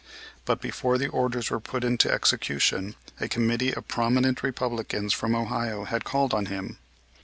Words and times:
But 0.45 0.61
before 0.61 0.97
the 0.97 1.09
orders 1.09 1.51
were 1.51 1.59
put 1.59 1.83
into 1.83 2.11
execution 2.11 2.95
a 3.19 3.27
committee 3.27 3.71
of 3.71 3.87
prominent 3.87 4.41
Republicans 4.41 5.13
from 5.13 5.35
Ohio 5.35 5.83
had 5.83 6.05
called 6.05 6.33
on 6.33 6.47
him. 6.47 6.79